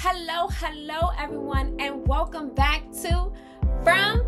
Hello, 0.00 0.48
hello, 0.48 1.10
everyone, 1.18 1.74
and 1.80 2.06
welcome 2.06 2.54
back 2.54 2.82
to 3.00 3.32
From 3.82 4.20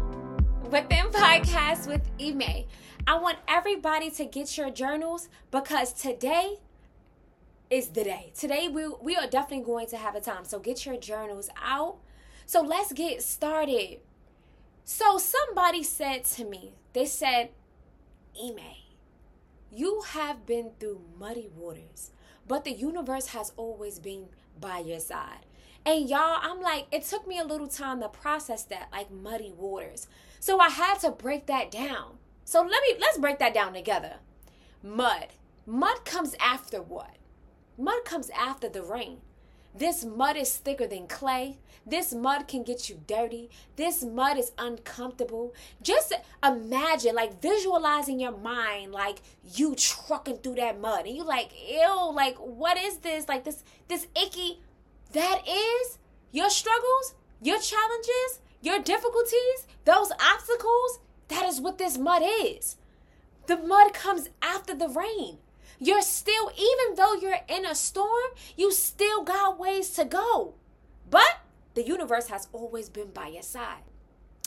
Within 0.70 1.08
Podcast 1.10 1.86
with 1.86 2.10
Ime. 2.18 2.64
I 3.06 3.18
want 3.18 3.36
everybody 3.46 4.10
to 4.12 4.24
get 4.24 4.56
your 4.56 4.70
journals 4.70 5.28
because 5.50 5.92
today 5.92 6.56
is 7.68 7.88
the 7.88 8.02
day. 8.02 8.32
Today 8.34 8.68
we 8.68 8.88
we 8.88 9.14
are 9.16 9.26
definitely 9.26 9.66
going 9.66 9.86
to 9.88 9.98
have 9.98 10.14
a 10.14 10.22
time. 10.22 10.46
So 10.46 10.58
get 10.58 10.86
your 10.86 10.96
journals 10.96 11.50
out. 11.62 11.98
So 12.46 12.62
let's 12.62 12.94
get 12.94 13.22
started. 13.22 13.98
So 14.84 15.18
somebody 15.18 15.82
said 15.82 16.24
to 16.36 16.46
me, 16.46 16.76
they 16.94 17.04
said, 17.04 17.50
Ime, 18.42 18.74
you 19.70 20.00
have 20.08 20.46
been 20.46 20.70
through 20.80 21.02
muddy 21.20 21.50
waters, 21.54 22.10
but 22.46 22.64
the 22.64 22.72
universe 22.72 23.28
has 23.28 23.52
always 23.58 23.98
been 23.98 24.28
by 24.58 24.78
your 24.78 25.00
side. 25.00 25.44
And 25.88 26.06
y'all, 26.06 26.38
I'm 26.42 26.60
like, 26.60 26.86
it 26.92 27.04
took 27.04 27.26
me 27.26 27.38
a 27.38 27.44
little 27.44 27.66
time 27.66 28.00
to 28.02 28.10
process 28.10 28.62
that, 28.64 28.90
like 28.92 29.10
muddy 29.10 29.54
waters. 29.56 30.06
So 30.38 30.60
I 30.60 30.68
had 30.68 30.98
to 31.00 31.10
break 31.10 31.46
that 31.46 31.70
down. 31.70 32.18
So 32.44 32.60
let 32.60 32.82
me 32.82 32.96
let's 33.00 33.16
break 33.16 33.38
that 33.38 33.54
down 33.54 33.72
together. 33.72 34.16
Mud. 34.82 35.28
Mud 35.64 36.04
comes 36.04 36.34
after 36.40 36.82
what? 36.82 37.16
Mud 37.78 38.04
comes 38.04 38.28
after 38.30 38.68
the 38.68 38.82
rain. 38.82 39.22
This 39.74 40.04
mud 40.04 40.36
is 40.36 40.54
thicker 40.58 40.86
than 40.86 41.06
clay. 41.06 41.56
This 41.86 42.12
mud 42.12 42.48
can 42.48 42.64
get 42.64 42.90
you 42.90 43.00
dirty. 43.06 43.48
This 43.76 44.02
mud 44.04 44.36
is 44.36 44.52
uncomfortable. 44.58 45.54
Just 45.80 46.12
imagine, 46.44 47.14
like, 47.14 47.40
visualizing 47.40 48.20
your 48.20 48.36
mind, 48.36 48.92
like 48.92 49.22
you 49.54 49.74
trucking 49.74 50.38
through 50.38 50.56
that 50.56 50.78
mud, 50.78 51.06
and 51.06 51.16
you 51.16 51.24
like, 51.24 51.50
ew, 51.66 52.12
like, 52.12 52.36
what 52.36 52.76
is 52.76 52.98
this? 52.98 53.26
Like 53.26 53.44
this, 53.44 53.64
this 53.88 54.06
icky. 54.14 54.60
That 55.12 55.42
is 55.48 55.98
your 56.32 56.50
struggles, 56.50 57.14
your 57.42 57.58
challenges, 57.58 58.40
your 58.60 58.80
difficulties, 58.80 59.66
those 59.84 60.10
obstacles. 60.20 61.00
That 61.28 61.46
is 61.46 61.60
what 61.60 61.78
this 61.78 61.98
mud 61.98 62.22
is. 62.24 62.76
The 63.46 63.56
mud 63.56 63.94
comes 63.94 64.28
after 64.42 64.74
the 64.74 64.88
rain. 64.88 65.38
You're 65.78 66.02
still, 66.02 66.50
even 66.56 66.96
though 66.96 67.14
you're 67.14 67.40
in 67.48 67.64
a 67.64 67.74
storm, 67.74 68.30
you 68.56 68.72
still 68.72 69.22
got 69.22 69.58
ways 69.58 69.90
to 69.90 70.04
go. 70.04 70.54
But 71.08 71.38
the 71.74 71.86
universe 71.86 72.28
has 72.28 72.48
always 72.52 72.88
been 72.88 73.10
by 73.10 73.28
your 73.28 73.42
side. 73.42 73.82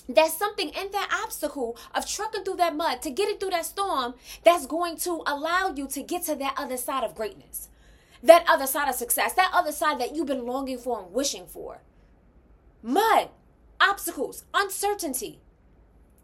There's 0.09 0.33
something 0.33 0.69
in 0.69 0.91
that 0.91 1.21
obstacle 1.23 1.77
of 1.95 2.05
trucking 2.05 2.43
through 2.43 2.58
that 2.58 2.75
mud 2.75 3.02
to 3.03 3.09
get 3.09 3.30
it 3.30 3.39
through 3.39 3.52
that 3.52 3.66
storm 3.66 4.16
that's 4.43 4.66
going 4.66 4.97
to 4.97 5.23
allow 5.25 5.73
you 5.73 5.88
to 5.88 6.03
get 6.03 6.23
to 6.23 6.36
that 6.36 6.55
other 6.58 6.77
side 6.77 7.03
of 7.03 7.16
greatness, 7.16 7.69
that 8.23 8.45
other 8.47 8.67
side 8.67 8.89
of 8.89 8.95
success, 8.95 9.33
that 9.33 9.52
other 9.53 9.72
side 9.72 10.00
that 10.00 10.16
you've 10.16 10.27
been 10.27 10.45
longing 10.45 10.77
for 10.77 11.02
and 11.02 11.11
wishing 11.11 11.45
for. 11.47 11.81
Mud, 12.83 13.30
obstacles, 13.80 14.45
uncertainty, 14.53 15.39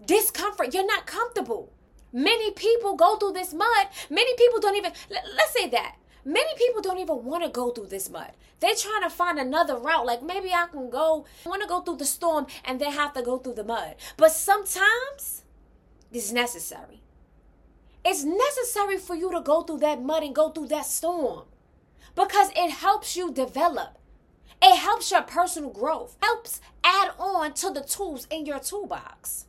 discomfort. 0.06 0.74
You're 0.74 0.86
not 0.86 1.08
comfortable. 1.08 1.72
Many 2.14 2.52
people 2.52 2.96
go 2.96 3.18
through 3.18 3.34
this 3.34 3.54
mud. 3.54 3.88
Many 4.10 4.34
people 4.38 4.60
don't 4.60 4.76
even, 4.76 4.94
let's 5.10 5.54
say 5.54 5.70
that. 5.70 5.96
Many 6.24 6.56
people 6.58 6.82
don't 6.82 7.00
even 7.00 7.24
want 7.24 7.44
to 7.44 7.50
go 7.50 7.72
through 7.72 7.88
this 7.88 8.10
mud. 8.10 8.32
They're 8.60 8.76
trying 8.76 9.04
to 9.04 9.10
find 9.10 9.40
another 9.40 9.78
route. 9.78 10.06
Like 10.06 10.22
maybe 10.22 10.52
I 10.52 10.68
can 10.72 10.90
go, 10.90 11.26
I 11.46 11.50
want 11.50 11.62
to 11.62 11.68
go 11.68 11.82
through 11.82 11.98
the 11.98 12.06
storm 12.06 12.48
and 12.66 12.82
they 12.82 12.92
have 12.92 13.14
to 13.14 13.22
go 13.22 13.38
through 13.38 13.54
the 13.54 13.64
mud. 13.64 13.96
But 14.18 14.32
sometimes 14.32 15.44
it's 16.12 16.32
necessary. 16.32 17.02
It's 18.04 18.24
necessary 18.24 18.98
for 18.98 19.16
you 19.16 19.32
to 19.32 19.42
go 19.42 19.62
through 19.62 19.80
that 19.80 20.02
mud 20.02 20.24
and 20.24 20.36
go 20.36 20.50
through 20.50 20.68
that 20.68 20.86
storm 20.86 21.44
because 22.18 22.50
it 22.56 22.72
helps 22.72 23.16
you 23.16 23.32
develop. 23.32 24.00
It 24.60 24.76
helps 24.76 25.12
your 25.12 25.22
personal 25.22 25.70
growth, 25.70 26.18
helps 26.22 26.60
add 26.84 27.12
on 27.20 27.54
to 27.54 27.70
the 27.70 27.82
tools 27.82 28.26
in 28.32 28.48
your 28.48 28.60
toolbox. 28.60 29.46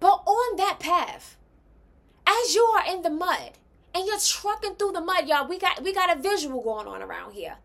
But 0.00 0.22
on 0.24 0.56
that 0.56 0.78
path, 0.80 1.36
as 2.26 2.54
you 2.54 2.62
are 2.62 2.90
in 2.90 3.02
the 3.02 3.10
mud 3.10 3.52
and 3.94 4.06
you're 4.06 4.18
trucking 4.18 4.76
through 4.76 4.92
the 4.92 5.02
mud, 5.02 5.28
y'all, 5.28 5.46
we 5.46 5.58
got 5.58 5.82
we 5.82 5.92
got 5.92 6.16
a 6.16 6.20
visual 6.20 6.62
going 6.62 6.86
on 6.86 7.02
around 7.02 7.34
here. 7.34 7.56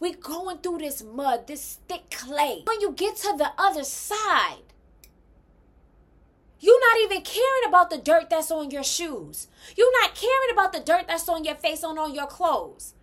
We 0.00 0.12
going 0.12 0.58
through 0.58 0.78
this 0.78 1.02
mud, 1.04 1.46
this 1.46 1.78
thick 1.88 2.10
clay. 2.10 2.62
When 2.64 2.80
you 2.80 2.90
get 2.92 3.16
to 3.18 3.36
the 3.38 3.52
other 3.56 3.84
side, 3.84 4.72
you're 6.58 6.80
not 6.80 7.00
even 7.00 7.22
caring 7.22 7.68
about 7.68 7.90
the 7.90 7.98
dirt 7.98 8.28
that's 8.28 8.50
on 8.50 8.72
your 8.72 8.82
shoes. 8.82 9.46
You're 9.76 10.00
not 10.02 10.16
caring 10.16 10.52
about 10.52 10.72
the 10.72 10.80
dirt 10.80 11.06
that's 11.06 11.28
on 11.28 11.44
your 11.44 11.54
face, 11.54 11.84
on, 11.84 11.96
on 11.96 12.12
your 12.12 12.26
clothes. 12.26 12.94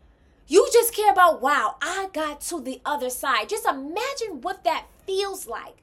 You 0.52 0.68
just 0.74 0.94
care 0.94 1.12
about, 1.12 1.42
wow, 1.42 1.78
I 1.82 2.10
got 2.12 2.42
to 2.42 2.60
the 2.60 2.82
other 2.84 3.10
side. 3.10 3.48
Just 3.48 3.66
imagine 3.66 4.42
what 4.42 4.66
that 4.66 4.88
feels 5.08 5.48
like. 5.48 5.78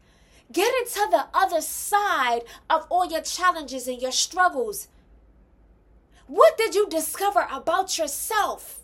Getting 0.53 0.84
to 0.93 1.09
the 1.11 1.27
other 1.33 1.62
side 1.62 2.43
of 2.69 2.87
all 2.91 3.06
your 3.06 3.23
challenges 3.23 3.89
and 3.89 4.01
your 4.01 4.12
struggles 4.12 4.89
what 6.29 6.59
did 6.59 6.75
you 6.75 6.87
discover 6.89 7.49
about 7.51 7.97
yourself? 7.97 8.81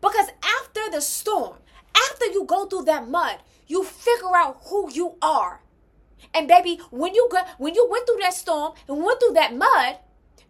Because 0.00 0.28
after 0.42 0.90
the 0.90 1.02
storm, 1.02 1.58
after 1.94 2.24
you 2.26 2.44
go 2.44 2.64
through 2.64 2.84
that 2.84 3.08
mud, 3.08 3.36
you 3.66 3.84
figure 3.84 4.34
out 4.34 4.62
who 4.68 4.90
you 4.90 5.16
are. 5.20 5.60
And 6.32 6.48
baby, 6.48 6.80
when 6.90 7.14
you 7.14 7.28
got 7.30 7.46
when 7.58 7.74
you 7.74 7.86
went 7.90 8.06
through 8.06 8.20
that 8.22 8.32
storm 8.32 8.72
and 8.88 9.04
went 9.04 9.20
through 9.20 9.34
that 9.34 9.54
mud, 9.54 9.98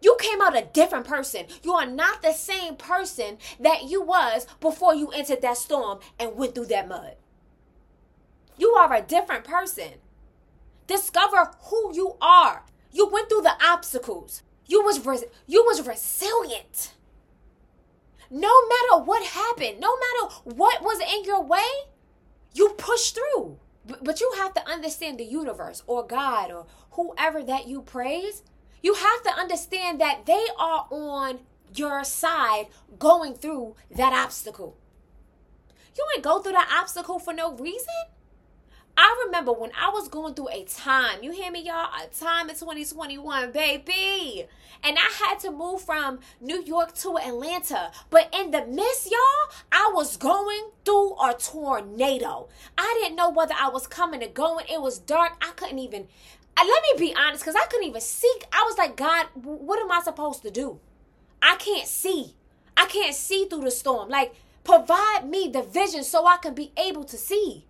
you 0.00 0.16
came 0.20 0.40
out 0.40 0.56
a 0.56 0.68
different 0.72 1.06
person. 1.06 1.46
You 1.62 1.72
are 1.72 1.86
not 1.86 2.22
the 2.22 2.32
same 2.32 2.76
person 2.76 3.38
that 3.60 3.88
you 3.88 4.02
was 4.02 4.46
before 4.60 4.94
you 4.94 5.08
entered 5.08 5.42
that 5.42 5.56
storm 5.56 5.98
and 6.18 6.36
went 6.36 6.54
through 6.54 6.66
that 6.66 6.88
mud. 6.88 7.16
You 8.56 8.70
are 8.70 8.92
a 8.92 9.02
different 9.02 9.44
person. 9.44 9.94
Discover 10.86 11.50
who 11.64 11.94
you 11.94 12.16
are. 12.20 12.64
You 12.92 13.08
went 13.08 13.28
through 13.28 13.42
the 13.42 13.56
obstacles. 13.62 14.42
You 14.66 14.82
was 14.84 15.04
res- 15.04 15.24
you 15.46 15.64
was 15.64 15.86
resilient. 15.86 16.94
No 18.30 18.54
matter 18.68 19.02
what 19.04 19.24
happened, 19.24 19.80
no 19.80 19.96
matter 19.96 20.34
what 20.44 20.82
was 20.82 21.00
in 21.00 21.24
your 21.24 21.42
way, 21.42 21.66
you 22.52 22.70
pushed 22.76 23.14
through. 23.14 23.58
But 24.02 24.20
you 24.20 24.32
have 24.36 24.52
to 24.54 24.68
understand 24.68 25.18
the 25.18 25.24
universe 25.24 25.82
or 25.86 26.06
God 26.06 26.50
or 26.50 26.66
whoever 26.90 27.42
that 27.42 27.66
you 27.68 27.80
praise. 27.80 28.42
You 28.82 28.94
have 28.94 29.22
to 29.24 29.30
understand 29.30 30.00
that 30.00 30.26
they 30.26 30.46
are 30.58 30.86
on 30.90 31.40
your 31.74 32.04
side 32.04 32.66
going 32.98 33.34
through 33.34 33.76
that 33.90 34.12
obstacle. 34.12 34.76
You 35.96 36.06
ain't 36.14 36.24
go 36.24 36.40
through 36.40 36.52
that 36.52 36.70
obstacle 36.80 37.18
for 37.18 37.32
no 37.32 37.54
reason. 37.54 37.94
I 39.00 39.24
remember 39.26 39.52
when 39.52 39.70
I 39.80 39.90
was 39.90 40.08
going 40.08 40.34
through 40.34 40.48
a 40.48 40.64
time, 40.64 41.22
you 41.22 41.30
hear 41.30 41.52
me, 41.52 41.62
y'all? 41.62 41.88
A 42.02 42.08
time 42.08 42.50
in 42.50 42.56
2021, 42.56 43.52
baby. 43.52 44.46
And 44.82 44.98
I 44.98 45.24
had 45.24 45.38
to 45.40 45.52
move 45.52 45.82
from 45.82 46.18
New 46.40 46.60
York 46.64 46.94
to 46.96 47.16
Atlanta. 47.16 47.92
But 48.10 48.28
in 48.36 48.50
the 48.50 48.66
midst, 48.66 49.08
y'all, 49.08 49.54
I 49.70 49.92
was 49.94 50.16
going 50.16 50.70
through 50.84 51.14
a 51.22 51.32
tornado. 51.34 52.48
I 52.76 52.98
didn't 53.00 53.14
know 53.14 53.30
whether 53.30 53.54
I 53.56 53.68
was 53.68 53.86
coming 53.86 54.22
or 54.22 54.28
going. 54.28 54.66
It 54.68 54.82
was 54.82 54.98
dark. 54.98 55.32
I 55.40 55.52
couldn't 55.52 55.78
even, 55.78 56.08
let 56.66 56.82
me 56.82 57.06
be 57.08 57.14
honest, 57.14 57.44
because 57.44 57.54
I 57.54 57.66
couldn't 57.66 57.88
even 57.88 58.00
see. 58.00 58.32
I 58.52 58.64
was 58.66 58.78
like, 58.78 58.96
God, 58.96 59.26
what 59.34 59.80
am 59.80 59.92
I 59.92 60.00
supposed 60.00 60.42
to 60.42 60.50
do? 60.50 60.80
I 61.42 61.56
can't 61.56 61.86
see. 61.86 62.34
I 62.76 62.86
can't 62.86 63.14
see 63.14 63.46
through 63.46 63.62
the 63.62 63.70
storm. 63.70 64.08
Like, 64.08 64.34
provide 64.64 65.28
me 65.28 65.48
the 65.48 65.62
vision 65.62 66.04
so 66.04 66.26
I 66.26 66.36
can 66.38 66.54
be 66.54 66.72
able 66.76 67.04
to 67.04 67.16
see. 67.16 67.64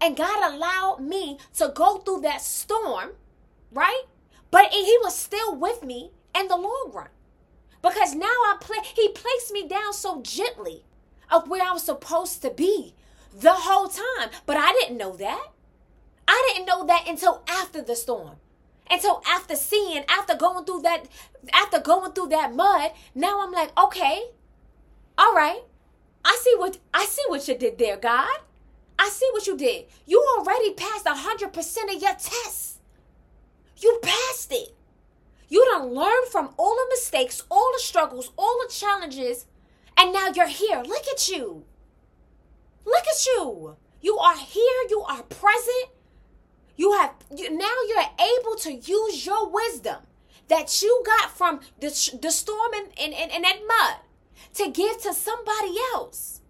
And 0.00 0.16
God 0.16 0.52
allowed 0.52 1.00
me 1.00 1.38
to 1.56 1.72
go 1.74 1.98
through 1.98 2.20
that 2.22 2.42
storm, 2.42 3.12
right? 3.72 4.02
But 4.50 4.72
He 4.72 4.98
was 5.02 5.16
still 5.16 5.56
with 5.56 5.82
me 5.82 6.10
in 6.38 6.48
the 6.48 6.56
long 6.56 6.90
run. 6.92 7.08
Because 7.82 8.14
now 8.14 8.26
I 8.26 8.56
play, 8.60 8.78
He 8.94 9.08
placed 9.08 9.52
me 9.52 9.66
down 9.66 9.92
so 9.92 10.22
gently 10.22 10.84
of 11.30 11.48
where 11.48 11.62
I 11.62 11.72
was 11.72 11.84
supposed 11.84 12.42
to 12.42 12.50
be 12.50 12.94
the 13.32 13.52
whole 13.52 13.88
time. 13.88 14.30
But 14.46 14.56
I 14.56 14.72
didn't 14.72 14.98
know 14.98 15.16
that. 15.16 15.53
I 16.26 16.52
didn't 16.52 16.66
know 16.66 16.86
that 16.86 17.06
until 17.08 17.42
after 17.48 17.82
the 17.82 17.96
storm. 17.96 18.36
Until 18.90 19.22
after 19.26 19.56
seeing, 19.56 20.04
after 20.08 20.36
going 20.36 20.64
through 20.64 20.82
that, 20.82 21.06
after 21.52 21.80
going 21.80 22.12
through 22.12 22.28
that 22.28 22.54
mud, 22.54 22.92
now 23.14 23.42
I'm 23.42 23.52
like, 23.52 23.76
okay, 23.78 24.24
all 25.16 25.34
right. 25.34 25.62
I 26.24 26.38
see 26.42 26.54
what 26.56 26.78
I 26.92 27.04
see 27.06 27.22
what 27.28 27.46
you 27.48 27.56
did 27.56 27.78
there, 27.78 27.96
God. 27.96 28.38
I 28.98 29.08
see 29.08 29.28
what 29.32 29.46
you 29.46 29.56
did. 29.56 29.86
You 30.06 30.24
already 30.38 30.72
passed 30.74 31.06
100% 31.06 31.94
of 31.94 32.02
your 32.02 32.12
tests. 32.12 32.78
You 33.78 33.98
passed 34.02 34.52
it. 34.52 34.74
You 35.48 35.64
don't 35.70 35.92
learn 35.92 36.26
from 36.30 36.54
all 36.56 36.74
the 36.74 36.86
mistakes, 36.90 37.42
all 37.50 37.70
the 37.74 37.80
struggles, 37.82 38.30
all 38.36 38.58
the 38.62 38.72
challenges, 38.72 39.46
and 39.96 40.12
now 40.12 40.28
you're 40.34 40.46
here. 40.46 40.82
Look 40.86 41.06
at 41.12 41.28
you. 41.28 41.64
Look 42.84 43.04
at 43.06 43.26
you. 43.26 43.76
You 44.00 44.18
are 44.18 44.36
here. 44.36 44.80
You 44.90 45.04
are 45.08 45.22
present. 45.24 45.90
You 46.76 46.92
have 46.92 47.14
you, 47.34 47.56
now 47.56 47.74
you're 47.88 48.38
able 48.38 48.56
to 48.56 48.72
use 48.72 49.24
your 49.24 49.48
wisdom 49.48 49.98
that 50.48 50.82
you 50.82 51.02
got 51.06 51.36
from 51.36 51.60
the, 51.80 51.88
the 52.20 52.30
storm 52.30 52.72
and, 52.74 53.14
and, 53.14 53.30
and, 53.30 53.44
that 53.44 53.60
mud 53.66 53.96
to 54.54 54.70
give 54.70 55.00
to 55.02 55.14
somebody 55.14 55.76
else. 55.94 56.40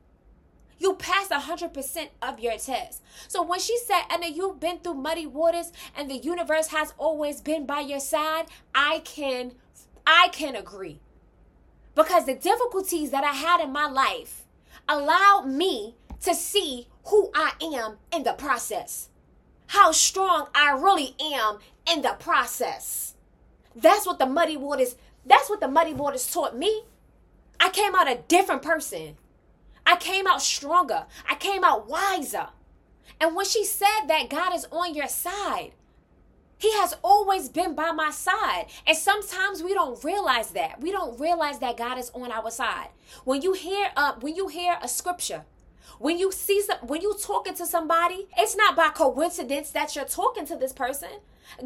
You 0.79 0.95
passed 0.95 1.31
100% 1.31 2.09
of 2.21 2.41
your 2.41 2.59
test. 2.59 3.03
So 3.29 3.43
when 3.43 3.61
she 3.61 3.79
said, 3.79 4.03
Anna, 4.11 4.27
you've 4.27 4.59
been 4.59 4.79
through 4.79 4.95
muddy 4.95 5.27
waters 5.27 5.73
and 5.97 6.11
the 6.11 6.17
universe 6.17 6.69
has 6.69 6.93
always 6.99 7.41
been 7.41 7.67
by 7.67 7.81
your 7.81 8.01
side, 8.01 8.47
I 8.75 9.01
can 9.05 9.53
I 10.07 10.29
can 10.33 10.55
agree. 10.57 11.01
Because 11.95 12.27
the 12.27 12.35
difficulties 12.35 13.11
that 13.11 13.25
I 13.25 13.33
had 13.33 13.63
in 13.63 13.73
my 13.73 13.87
life 13.87 14.45
allowed 14.89 15.47
me 15.47 15.95
to 16.23 16.35
see 16.35 16.89
who 17.07 17.31
I 17.35 17.53
am 17.63 17.97
in 18.13 18.25
the 18.25 18.33
process. 18.33 19.09
How 19.69 19.93
strong 19.93 20.49
I 20.55 20.73
really 20.73 21.15
am 21.21 21.59
in 21.91 22.03
the 22.03 22.17
process. 22.19 23.15
That's 23.75 24.07
what 24.07 24.19
the 24.19 24.27
muddy 24.27 24.57
waters, 24.57 24.97
that's 25.27 25.49
what 25.51 25.61
the 25.61 25.69
muddy 25.69 25.95
waters 25.95 26.31
taught 26.31 26.57
me. 26.57 26.83
I 27.59 27.71
came 27.71 27.95
out 27.95 28.11
a 28.11 28.21
different 28.29 28.63
person. 28.63 29.17
I 29.87 29.97
came 29.97 30.27
out 30.27 30.43
stronger. 30.43 31.07
I 31.29 31.35
came 31.35 31.65
out 31.65 31.89
wiser. 31.89 32.49
And 33.21 33.37
when 33.37 33.47
she 33.47 33.65
said 33.65 34.07
that 34.09 34.31
God 34.31 34.55
is 34.55 34.67
on 34.71 34.95
your 34.95 35.09
side, 35.09 35.73
he 36.59 36.73
has 36.73 36.97
always 37.03 37.49
been 37.49 37.75
by 37.75 37.93
my 37.93 38.11
side. 38.11 38.67
And 38.87 38.97
sometimes 38.97 39.63
we 39.63 39.75
don't 39.75 40.03
realize 40.03 40.51
that. 40.51 40.81
We 40.81 40.91
don't 40.93 41.19
realize 41.21 41.59
that 41.59 41.77
God 41.77 41.99
is 41.99 42.11
on 42.15 42.33
our 42.33 42.51
side. 42.51 42.89
When 43.25 43.43
you 43.43 43.53
hear 43.53 43.91
uh, 43.97 44.15
when 44.21 44.35
you 44.35 44.49
hear 44.49 44.77
a 44.81 44.89
scripture, 44.89 45.45
when 45.99 46.19
you 46.19 46.33
see 46.33 46.63
some, 46.63 46.79
when 46.87 47.01
you 47.01 47.15
talking 47.21 47.55
to 47.55 47.67
somebody, 47.67 48.29
it's 48.37 48.57
not 48.57 48.77
by 48.77 48.91
coincidence 48.91 49.71
that 49.71 49.95
you're 49.95 50.05
talking 50.05 50.47
to 50.47 50.57
this 50.57 50.73
person. 50.73 51.11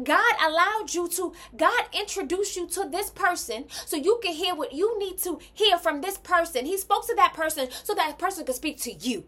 God 0.03 0.35
allowed 0.45 0.93
you 0.93 1.07
to, 1.09 1.33
God 1.55 1.85
introduced 1.93 2.55
you 2.55 2.67
to 2.67 2.87
this 2.89 3.09
person 3.09 3.65
so 3.69 3.97
you 3.97 4.19
can 4.21 4.33
hear 4.33 4.53
what 4.53 4.73
you 4.73 4.99
need 4.99 5.17
to 5.19 5.39
hear 5.53 5.77
from 5.77 6.01
this 6.01 6.17
person. 6.17 6.65
He 6.65 6.77
spoke 6.77 7.07
to 7.07 7.15
that 7.15 7.33
person 7.33 7.69
so 7.83 7.95
that 7.95 8.17
person 8.17 8.45
could 8.45 8.55
speak 8.55 8.79
to 8.81 8.93
you. 8.93 9.25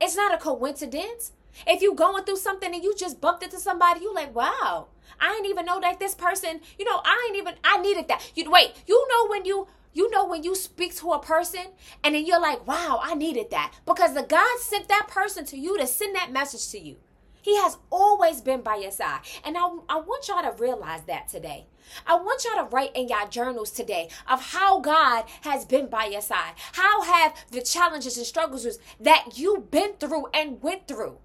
It's 0.00 0.16
not 0.16 0.34
a 0.34 0.38
coincidence. 0.38 1.32
If 1.66 1.82
you 1.82 1.94
going 1.94 2.24
through 2.24 2.36
something 2.36 2.72
and 2.74 2.82
you 2.82 2.94
just 2.96 3.20
bumped 3.20 3.42
into 3.42 3.58
somebody, 3.58 4.00
you 4.00 4.14
like, 4.14 4.34
wow, 4.34 4.86
I 5.20 5.32
didn't 5.32 5.50
even 5.50 5.66
know 5.66 5.80
that 5.80 5.98
this 5.98 6.14
person, 6.14 6.60
you 6.78 6.84
know, 6.84 7.00
I 7.04 7.28
ain't 7.28 7.38
even, 7.38 7.54
I 7.62 7.78
needed 7.78 8.08
that. 8.08 8.32
You'd 8.34 8.48
wait, 8.48 8.72
you 8.86 9.06
know 9.10 9.28
when 9.28 9.44
you, 9.44 9.66
you 9.92 10.10
know 10.10 10.26
when 10.26 10.42
you 10.42 10.54
speak 10.54 10.94
to 10.96 11.12
a 11.12 11.20
person 11.20 11.66
and 12.04 12.14
then 12.14 12.26
you're 12.26 12.40
like, 12.40 12.66
wow, 12.66 13.00
I 13.02 13.14
needed 13.14 13.50
that 13.50 13.74
because 13.86 14.14
the 14.14 14.22
God 14.22 14.58
sent 14.60 14.88
that 14.88 15.08
person 15.08 15.44
to 15.46 15.56
you 15.56 15.78
to 15.78 15.86
send 15.86 16.14
that 16.16 16.32
message 16.32 16.68
to 16.70 16.78
you. 16.78 16.96
He 17.42 17.56
has 17.56 17.78
always 17.90 18.40
been 18.40 18.60
by 18.60 18.76
your 18.76 18.90
side. 18.90 19.20
And 19.44 19.56
I, 19.56 19.62
I 19.88 20.00
want 20.00 20.28
y'all 20.28 20.42
to 20.42 20.62
realize 20.62 21.04
that 21.04 21.28
today. 21.28 21.66
I 22.06 22.16
want 22.16 22.44
y'all 22.44 22.64
to 22.64 22.70
write 22.70 22.94
in 22.94 23.08
your 23.08 23.26
journals 23.28 23.70
today 23.70 24.10
of 24.28 24.52
how 24.52 24.80
God 24.80 25.24
has 25.42 25.64
been 25.64 25.88
by 25.88 26.04
your 26.04 26.20
side. 26.20 26.52
How 26.72 27.02
have 27.02 27.34
the 27.50 27.62
challenges 27.62 28.16
and 28.16 28.26
struggles 28.26 28.78
that 29.00 29.32
you've 29.34 29.70
been 29.70 29.94
through 29.94 30.26
and 30.34 30.62
went 30.62 30.86
through? 30.86 31.18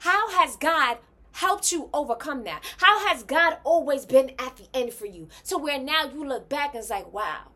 How 0.00 0.30
has 0.30 0.56
God 0.56 0.98
helped 1.32 1.72
you 1.72 1.88
overcome 1.94 2.44
that? 2.44 2.62
How 2.78 3.08
has 3.08 3.22
God 3.22 3.56
always 3.64 4.04
been 4.04 4.32
at 4.38 4.56
the 4.56 4.66
end 4.74 4.92
for 4.92 5.06
you? 5.06 5.28
To 5.46 5.56
where 5.56 5.78
now 5.78 6.10
you 6.12 6.24
look 6.24 6.48
back 6.48 6.74
and 6.74 6.80
it's 6.80 6.90
like, 6.90 7.12
wow, 7.12 7.51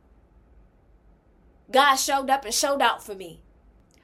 God 1.71 1.97
showed 1.97 2.31
up 2.31 2.45
and 2.45 2.55
showed 2.55 2.81
out 2.81 3.05
for 3.05 3.15
me. 3.15 3.41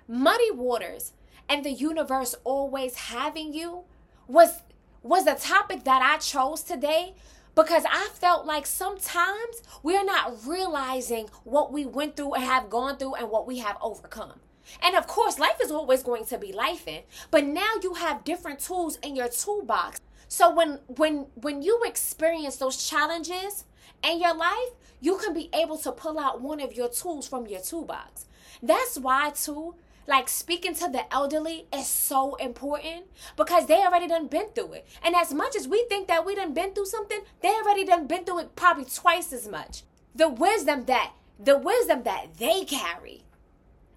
Muddy 0.09 0.51
waters 0.51 1.13
and 1.49 1.65
the 1.65 1.71
universe 1.71 2.35
always 2.45 2.95
having 2.97 3.53
you 3.53 3.85
was 4.27 4.63
was 5.03 5.27
a 5.27 5.35
topic 5.35 5.85
that 5.85 6.01
I 6.03 6.19
chose 6.19 6.63
today 6.63 7.15
because 7.55 7.85
I 7.91 8.09
felt 8.15 8.47
like 8.47 8.67
sometimes 8.67 9.63
we're 9.83 10.05
not 10.05 10.47
realizing 10.47 11.29
what 11.45 11.73
we 11.73 11.85
went 11.85 12.17
through 12.17 12.35
and 12.35 12.45
have 12.45 12.71
gone 12.71 12.97
through 12.97 13.17
and 13.17 13.31
what 13.31 13.47
we 13.47 13.59
have 13.59 13.77
overcome. 13.83 14.41
And 14.81 14.97
of 14.97 15.07
course, 15.07 15.39
life 15.39 15.59
is 15.61 15.71
always 15.71 16.03
going 16.03 16.25
to 16.27 16.39
be 16.39 16.53
life 16.53 16.87
in, 16.87 17.03
but 17.31 17.45
now 17.45 17.73
you 17.83 17.95
have 17.95 18.25
different 18.25 18.61
tools 18.61 18.97
in 19.03 19.17
your 19.17 19.29
toolbox. 19.29 20.01
So 20.29 20.51
when 20.55 20.79
when 20.87 21.27
when 21.35 21.63
you 21.63 21.83
experience 21.85 22.57
those 22.57 22.89
challenges 22.89 23.65
in 24.03 24.21
your 24.21 24.35
life, 24.35 24.71
you 25.03 25.19
can 25.19 25.35
be 25.35 25.51
able 25.53 25.77
to 25.77 25.93
pull 25.93 26.19
out 26.19 26.41
one 26.41 26.61
of 26.61 26.73
your 26.73 26.89
tools 26.89 27.29
from 27.29 27.47
your 27.47 27.61
toolbox. 27.61 28.25
That's 28.63 28.99
why 28.99 29.31
too 29.31 29.75
like 30.07 30.29
speaking 30.29 30.75
to 30.75 30.89
the 30.89 31.13
elderly 31.13 31.67
is 31.73 31.87
so 31.87 32.35
important 32.37 33.05
because 33.37 33.67
they 33.67 33.85
already 33.85 34.09
done 34.09 34.27
been 34.27 34.49
through 34.49 34.73
it. 34.73 34.87
And 35.03 35.15
as 35.15 35.33
much 35.33 35.55
as 35.55 35.69
we 35.69 35.85
think 35.89 36.09
that 36.09 36.27
we 36.27 36.35
done 36.35 36.55
been 36.55 36.73
through 36.73 36.87
something, 36.87 37.21
they 37.41 37.51
already 37.51 37.85
done 37.85 38.07
been 38.07 38.25
through 38.25 38.41
it 38.41 38.57
probably 38.57 38.85
twice 38.85 39.33
as 39.33 39.47
much. 39.47 39.83
The 40.15 40.29
wisdom 40.29 40.87
that 40.87 41.13
the 41.39 41.59
wisdom 41.59 42.03
that 42.05 42.35
they 42.39 42.65
carry. 42.65 43.25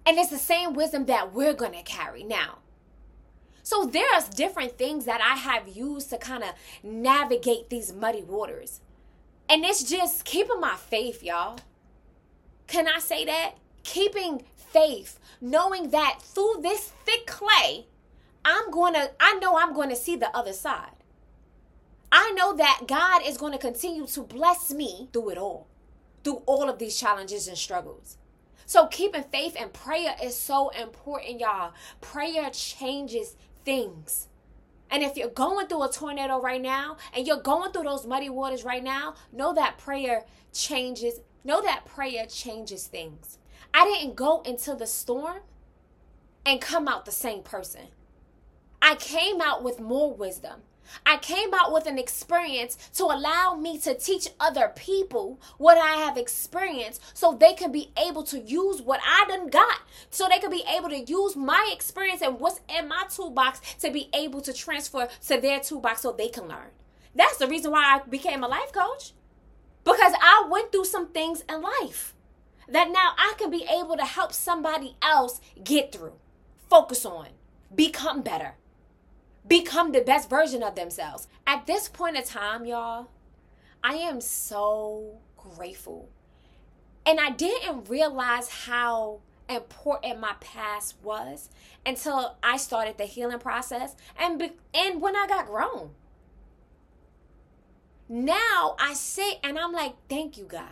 And 0.05 0.17
it's 0.17 0.29
the 0.29 0.37
same 0.37 0.73
wisdom 0.73 1.05
that 1.05 1.33
we're 1.33 1.53
gonna 1.53 1.83
carry 1.83 2.23
now. 2.23 2.59
So 3.63 3.85
there's 3.85 4.29
different 4.29 4.77
things 4.77 5.05
that 5.05 5.21
I 5.21 5.35
have 5.35 5.67
used 5.67 6.11
to 6.11 6.17
kind 6.17 6.43
of 6.43 6.51
navigate 6.83 7.69
these 7.69 7.91
muddy 7.91 8.21
waters. 8.21 8.79
And 9.49 9.63
it's 9.63 9.83
just 9.83 10.25
keeping 10.25 10.59
my 10.59 10.75
faith, 10.75 11.23
y'all. 11.23 11.59
Can 12.67 12.87
I 12.87 12.99
say 12.99 13.25
that? 13.25 13.55
Keeping 13.83 14.43
faith, 14.55 15.19
knowing 15.39 15.91
that 15.91 16.19
through 16.21 16.59
this 16.61 16.91
thick 17.05 17.27
clay, 17.27 17.85
I'm 18.43 18.71
going 18.71 18.93
to, 18.93 19.11
I 19.19 19.35
know 19.35 19.57
I'm 19.57 19.73
going 19.73 19.89
to 19.89 19.95
see 19.95 20.15
the 20.15 20.35
other 20.35 20.53
side. 20.53 20.91
I 22.11 22.31
know 22.31 22.55
that 22.55 22.83
God 22.87 23.21
is 23.25 23.37
going 23.37 23.53
to 23.53 23.59
continue 23.59 24.07
to 24.07 24.21
bless 24.21 24.71
me 24.71 25.09
through 25.11 25.31
it 25.31 25.37
all, 25.37 25.67
through 26.23 26.43
all 26.45 26.69
of 26.69 26.79
these 26.79 26.99
challenges 26.99 27.47
and 27.47 27.57
struggles. 27.57 28.17
So, 28.65 28.87
keeping 28.87 29.23
faith 29.23 29.55
and 29.59 29.71
prayer 29.71 30.15
is 30.23 30.35
so 30.35 30.69
important, 30.69 31.39
y'all. 31.39 31.73
Prayer 32.01 32.49
changes 32.51 33.35
things. 33.63 34.27
And 34.89 35.03
if 35.03 35.17
you're 35.17 35.29
going 35.29 35.67
through 35.67 35.83
a 35.83 35.91
tornado 35.91 36.39
right 36.39 36.61
now 36.61 36.97
and 37.15 37.25
you're 37.25 37.41
going 37.41 37.71
through 37.71 37.83
those 37.83 38.05
muddy 38.05 38.29
waters 38.29 38.63
right 38.63 38.83
now, 38.83 39.15
know 39.33 39.53
that 39.53 39.77
prayer 39.77 40.25
changes, 40.53 41.19
know 41.43 41.61
that 41.61 41.85
prayer 41.85 42.25
changes 42.27 42.87
things. 42.87 43.37
I 43.73 43.85
didn't 43.85 44.15
go 44.15 44.41
into 44.43 44.75
the 44.75 44.87
storm 44.87 45.39
and 46.45 46.61
come 46.61 46.87
out 46.87 47.05
the 47.05 47.11
same 47.11 47.41
person. 47.41 47.87
I 48.81 48.95
came 48.95 49.41
out 49.41 49.63
with 49.63 49.79
more 49.79 50.13
wisdom. 50.13 50.61
I 51.05 51.17
came 51.17 51.53
out 51.53 51.73
with 51.73 51.87
an 51.87 51.97
experience 51.97 52.77
to 52.95 53.05
allow 53.05 53.55
me 53.55 53.77
to 53.79 53.93
teach 53.93 54.27
other 54.39 54.71
people 54.75 55.39
what 55.57 55.77
I 55.77 55.97
have 55.97 56.17
experienced 56.17 57.01
so 57.13 57.33
they 57.33 57.53
can 57.53 57.71
be 57.71 57.91
able 57.97 58.23
to 58.23 58.39
use 58.39 58.81
what 58.81 58.99
I 59.05 59.25
done 59.27 59.49
got. 59.49 59.79
So 60.09 60.27
they 60.27 60.39
can 60.39 60.51
be 60.51 60.63
able 60.67 60.89
to 60.89 60.99
use 60.99 61.35
my 61.35 61.71
experience 61.73 62.21
and 62.21 62.39
what's 62.39 62.61
in 62.69 62.87
my 62.87 63.05
toolbox 63.09 63.61
to 63.79 63.91
be 63.91 64.09
able 64.13 64.41
to 64.41 64.53
transfer 64.53 65.07
to 65.27 65.41
their 65.41 65.59
toolbox 65.59 66.01
so 66.01 66.11
they 66.11 66.29
can 66.29 66.47
learn. 66.47 66.69
That's 67.13 67.37
the 67.37 67.47
reason 67.47 67.71
why 67.71 67.83
I 67.83 68.09
became 68.09 68.43
a 68.43 68.47
life 68.47 68.73
coach. 68.73 69.13
Because 69.83 70.13
I 70.19 70.47
went 70.49 70.71
through 70.71 70.85
some 70.85 71.07
things 71.09 71.43
in 71.47 71.61
life 71.61 72.15
that 72.67 72.91
now 72.91 73.13
I 73.17 73.33
can 73.37 73.51
be 73.51 73.65
able 73.69 73.95
to 73.97 74.05
help 74.05 74.33
somebody 74.33 74.95
else 75.01 75.39
get 75.63 75.91
through, 75.91 76.13
focus 76.69 77.05
on, 77.05 77.27
become 77.73 78.21
better, 78.21 78.55
become 79.47 79.91
the 79.91 80.01
best 80.01 80.29
version 80.29 80.63
of 80.63 80.75
themselves. 80.75 81.27
At 81.45 81.67
this 81.67 81.87
point 81.87 82.17
in 82.17 82.23
time, 82.23 82.65
y'all, 82.65 83.07
I 83.83 83.95
am 83.95 84.21
so 84.21 85.19
grateful. 85.37 86.09
And 87.05 87.19
I 87.19 87.29
didn't 87.29 87.89
realize 87.89 88.49
how 88.49 89.19
important 89.47 90.19
my 90.19 90.33
past 90.39 90.95
was 91.03 91.49
until 91.85 92.35
I 92.41 92.57
started 92.57 92.97
the 92.97 93.05
healing 93.05 93.37
process 93.37 93.95
and 94.19 94.39
be- 94.39 94.53
and 94.73 95.01
when 95.01 95.15
I 95.15 95.27
got 95.27 95.45
grown. 95.45 95.91
Now 98.09 98.75
I 98.79 98.93
sit 98.93 99.39
and 99.43 99.59
I'm 99.59 99.71
like, 99.71 99.93
thank 100.09 100.37
you, 100.37 100.45
God. 100.45 100.69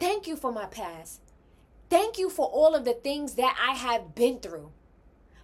Thank 0.00 0.26
you 0.26 0.36
for 0.36 0.52
my 0.52 0.66
past. 0.66 1.20
Thank 1.90 2.18
you 2.18 2.28
for 2.28 2.46
all 2.46 2.74
of 2.74 2.84
the 2.84 2.92
things 2.92 3.34
that 3.34 3.56
I 3.60 3.74
have 3.74 4.14
been 4.14 4.38
through 4.40 4.72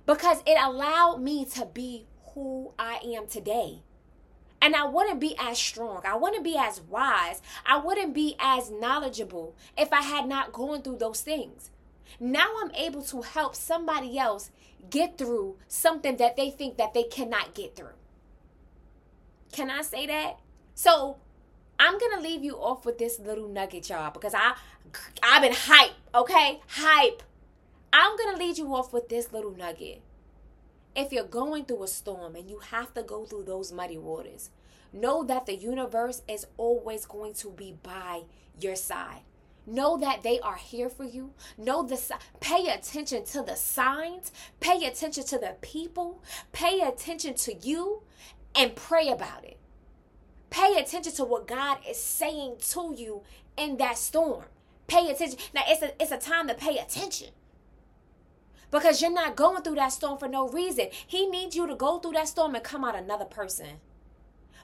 because 0.07 0.43
it 0.47 0.59
allowed 0.61 1.21
me 1.21 1.45
to 1.47 1.67
be 1.67 2.07
who 2.35 2.73
I 2.79 3.01
am 3.17 3.27
today. 3.27 3.83
And 4.61 4.75
I 4.75 4.85
wouldn't 4.87 5.21
be 5.21 5.37
as 5.39 5.59
strong. 5.59 6.03
I 6.07 6.17
wouldn't 6.17 6.45
be 6.45 6.57
as 6.57 6.81
wise. 6.81 7.43
I 7.67 7.79
wouldn't 7.79 8.15
be 8.15 8.35
as 8.41 8.71
knowledgeable 8.71 9.55
if 9.77 9.93
I 9.93 10.01
had 10.01 10.27
not 10.27 10.53
gone 10.53 10.83
through 10.83 10.97
those 10.97 11.21
things. 11.21 11.71
Now 12.19 12.47
I'm 12.63 12.71
able 12.75 13.03
to 13.03 13.23
help 13.23 13.55
somebody 13.55 14.19
else 14.19 14.51
get 14.89 15.19
through 15.19 15.57
something 15.69 16.17
that 16.17 16.37
they 16.37 16.51
think 16.51 16.77
that 16.79 16.95
they 16.95 17.05
cannot 17.05 17.55
get 17.55 17.77
through. 17.77 17.97
Can 19.53 19.71
I 19.71 19.83
say 19.83 20.07
that? 20.07 20.39
So 20.75 21.19
I'm 21.79 21.99
gonna 21.99 22.21
leave 22.21 22.43
you 22.43 22.57
off 22.57 22.87
with 22.87 22.99
this 22.99 23.19
little 23.19 23.49
nugget, 23.49 23.89
y'all, 23.89 24.11
because 24.11 24.35
I 24.35 24.55
I've 25.23 25.43
been 25.43 25.53
hype, 25.55 25.93
okay? 26.15 26.61
Hype. 26.69 27.23
I'm 27.97 28.17
gonna 28.17 28.39
lead 28.39 28.59
you 28.59 28.75
off 28.75 28.93
with 28.93 29.09
this 29.09 29.33
little 29.33 29.57
nugget. 29.57 30.03
If 30.97 31.13
you're 31.13 31.23
going 31.23 31.65
through 31.65 31.85
a 31.85 31.87
storm 31.87 32.35
and 32.35 32.51
you 32.51 32.59
have 32.59 32.93
to 32.95 33.05
go 33.05 33.25
through 33.25 33.45
those 33.45 33.71
muddy 33.71 33.99
waters, 33.99 34.51
know 34.93 35.23
that 35.23 35.47
the 35.47 35.55
universe 35.55 36.23
is 36.27 36.45
always 36.57 37.07
going 37.07 37.35
to 37.35 37.51
be 37.51 37.77
by 37.85 38.23
your 38.59 38.75
side. 38.75 39.21
Know 39.65 39.97
that 39.99 40.25
they 40.25 40.41
are 40.41 40.57
here 40.57 40.89
for 40.89 41.05
you. 41.05 41.35
Know 41.57 41.85
the 41.85 42.01
pay 42.41 42.67
attention 42.67 43.27
to 43.27 43.43
the 43.43 43.55
signs, 43.55 44.33
pay 44.59 44.85
attention 44.87 45.23
to 45.27 45.39
the 45.39 45.55
people, 45.61 46.21
pay 46.51 46.81
attention 46.81 47.35
to 47.35 47.55
you 47.55 48.03
and 48.57 48.75
pray 48.75 49.09
about 49.09 49.45
it. 49.45 49.57
Pay 50.51 50.79
attention 50.81 51.13
to 51.13 51.25
what 51.25 51.47
God 51.47 51.79
is 51.89 52.03
saying 52.03 52.57
to 52.71 52.93
you 52.99 53.23
in 53.57 53.77
that 53.77 53.99
storm. 53.99 54.47
Pay 54.89 55.13
attention. 55.13 55.39
Now 55.55 55.63
it's 55.69 55.81
a 55.81 56.03
it's 56.03 56.11
a 56.11 56.19
time 56.19 56.49
to 56.49 56.55
pay 56.55 56.79
attention. 56.79 57.29
Because 58.75 59.01
you're 59.01 59.13
not 59.13 59.37
going 59.37 59.63
through 59.63 59.77
that 59.77 59.93
storm 59.93 60.19
for 60.19 60.27
no 60.27 60.49
reason. 60.49 60.89
He 61.07 61.29
needs 61.29 61.55
you 61.55 61.65
to 61.69 61.77
go 61.77 62.01
through 62.01 62.15
that 62.15 62.27
storm 62.27 62.57
and 62.57 62.65
come 62.65 62.85
out 62.85 62.97
another 62.97 63.25
person. 63.25 63.79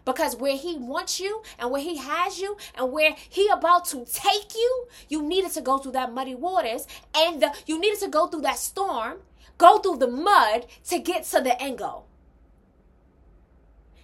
Because 0.04 0.34
where 0.34 0.56
he 0.56 0.76
wants 0.76 1.20
you 1.20 1.44
and 1.60 1.70
where 1.70 1.80
he 1.80 1.96
has 1.96 2.40
you 2.40 2.56
and 2.74 2.90
where 2.90 3.14
he 3.28 3.46
about 3.46 3.84
to 3.90 4.04
take 4.12 4.56
you, 4.56 4.88
you 5.08 5.22
needed 5.22 5.52
to 5.52 5.60
go 5.60 5.78
through 5.78 5.92
that 5.92 6.12
muddy 6.12 6.34
waters 6.34 6.88
and 7.14 7.40
the, 7.40 7.54
you 7.66 7.80
needed 7.80 8.00
to 8.00 8.08
go 8.08 8.26
through 8.26 8.40
that 8.40 8.58
storm, 8.58 9.18
go 9.58 9.78
through 9.78 9.98
the 9.98 10.08
mud 10.08 10.66
to 10.88 10.98
get 10.98 11.22
to 11.26 11.40
the 11.40 11.62
end 11.62 11.78
goal. 11.78 12.08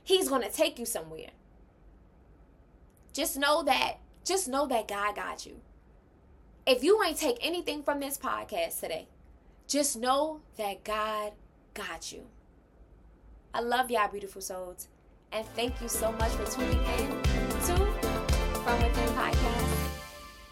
He's 0.04 0.28
going 0.28 0.42
to 0.42 0.52
take 0.52 0.78
you 0.78 0.86
somewhere. 0.86 1.30
Just 3.12 3.36
know 3.36 3.64
that 3.64 3.96
just 4.24 4.46
know 4.46 4.68
that 4.68 4.86
God 4.86 5.16
got 5.16 5.46
you. 5.46 5.56
If 6.64 6.84
you 6.84 7.02
ain't 7.02 7.16
take 7.16 7.38
anything 7.40 7.82
from 7.82 7.98
this 7.98 8.16
podcast 8.18 8.78
today, 8.78 9.08
just 9.66 9.96
know 9.96 10.40
that 10.58 10.84
God 10.84 11.32
got 11.74 12.12
you. 12.12 12.22
I 13.52 13.60
love 13.60 13.90
y'all, 13.90 14.08
beautiful 14.08 14.40
souls. 14.40 14.88
And 15.32 15.46
thank 15.54 15.80
you 15.82 15.88
so 15.88 16.12
much 16.12 16.30
for 16.32 16.44
tuning 16.50 16.78
in 16.78 17.08
to 17.10 17.76
From 18.62 18.82
Within 18.82 19.08
Podcast 19.14 19.90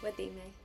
with 0.03 0.19
Ime. 0.19 0.64